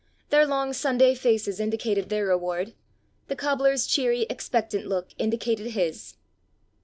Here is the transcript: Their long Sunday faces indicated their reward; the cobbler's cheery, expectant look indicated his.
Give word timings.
Their 0.31 0.47
long 0.47 0.73
Sunday 0.73 1.13
faces 1.13 1.59
indicated 1.59 2.09
their 2.09 2.25
reward; 2.25 2.73
the 3.27 3.35
cobbler's 3.35 3.85
cheery, 3.85 4.25
expectant 4.31 4.87
look 4.87 5.09
indicated 5.19 5.73
his. 5.73 6.15